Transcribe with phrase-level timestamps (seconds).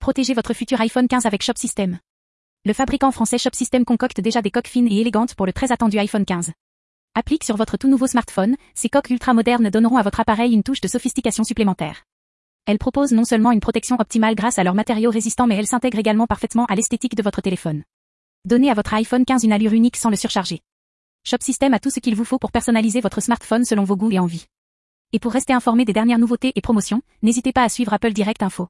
[0.00, 1.98] Protégez votre futur iPhone 15 avec Shop System.
[2.64, 5.72] Le fabricant français Shop System concocte déjà des coques fines et élégantes pour le très
[5.72, 6.52] attendu iPhone 15.
[7.14, 10.62] Applique sur votre tout nouveau smartphone, ces coques ultra modernes donneront à votre appareil une
[10.62, 12.04] touche de sophistication supplémentaire.
[12.64, 15.98] Elles proposent non seulement une protection optimale grâce à leurs matériaux résistants mais elles s'intègrent
[15.98, 17.82] également parfaitement à l'esthétique de votre téléphone.
[18.46, 20.60] Donnez à votre iPhone 15 une allure unique sans le surcharger.
[21.24, 24.12] Shop System a tout ce qu'il vous faut pour personnaliser votre smartphone selon vos goûts
[24.12, 24.46] et envies.
[25.12, 28.42] Et pour rester informé des dernières nouveautés et promotions, n'hésitez pas à suivre Apple Direct
[28.42, 28.68] Info.